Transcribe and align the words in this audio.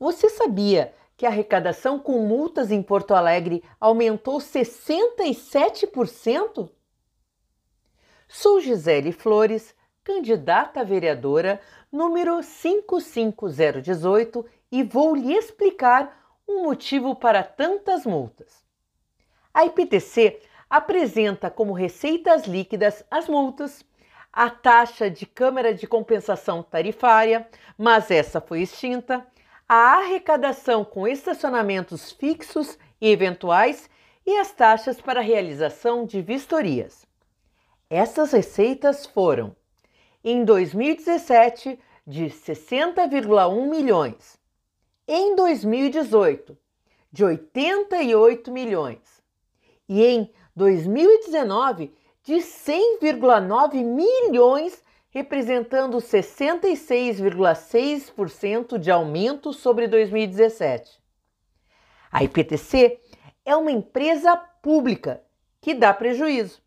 Você 0.00 0.28
sabia 0.30 0.92
que 1.14 1.26
a 1.26 1.28
arrecadação 1.28 1.98
com 1.98 2.26
multas 2.26 2.70
em 2.70 2.82
Porto 2.82 3.14
Alegre 3.14 3.62
aumentou 3.78 4.38
67%? 4.38 6.70
Sou 8.26 8.60
Gisele 8.60 9.12
Flores, 9.12 9.74
candidata 10.02 10.80
a 10.80 10.84
vereadora 10.84 11.60
número 11.92 12.42
55018 12.42 14.46
e 14.72 14.82
vou 14.82 15.14
lhe 15.14 15.34
explicar 15.34 16.18
um 16.48 16.62
motivo 16.62 17.14
para 17.14 17.42
tantas 17.42 18.06
multas. 18.06 18.64
A 19.52 19.66
IPTC 19.66 20.40
apresenta 20.70 21.50
como 21.50 21.74
receitas 21.74 22.46
líquidas 22.46 23.04
as 23.10 23.28
multas, 23.28 23.84
a 24.32 24.48
taxa 24.48 25.10
de 25.10 25.26
Câmara 25.26 25.74
de 25.74 25.86
Compensação 25.86 26.62
Tarifária, 26.62 27.46
mas 27.76 28.10
essa 28.10 28.40
foi 28.40 28.62
extinta, 28.62 29.26
a 29.72 29.98
arrecadação 29.98 30.84
com 30.84 31.06
estacionamentos 31.06 32.10
fixos 32.10 32.76
e 33.00 33.08
eventuais 33.08 33.88
e 34.26 34.36
as 34.36 34.50
taxas 34.50 35.00
para 35.00 35.20
realização 35.20 36.04
de 36.04 36.20
vistorias. 36.20 37.06
Essas 37.88 38.32
receitas 38.32 39.06
foram, 39.06 39.54
em 40.24 40.44
2017, 40.44 41.78
de 42.04 42.24
60,1 42.24 43.68
milhões, 43.68 44.36
em 45.06 45.36
2018, 45.36 46.58
de 47.12 47.24
88 47.24 48.50
milhões 48.50 49.22
e 49.88 50.04
em 50.04 50.32
2019, 50.56 51.94
de 52.24 52.34
100,9 52.38 53.84
milhões 53.84 54.82
representando 55.10 55.98
66,6% 55.98 58.78
de 58.78 58.90
aumento 58.90 59.52
sobre 59.52 59.86
2017. 59.88 60.98
A 62.10 62.24
IPTC 62.24 62.98
é 63.44 63.54
uma 63.56 63.70
empresa 63.70 64.34
pública 64.36 65.22
que 65.60 65.74
dá 65.74 65.92
prejuízo. 65.92 66.62